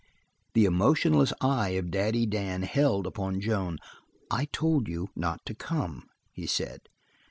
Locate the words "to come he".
5.45-6.47